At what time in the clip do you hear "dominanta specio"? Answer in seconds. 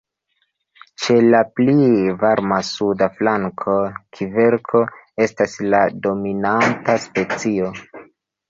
6.07-7.71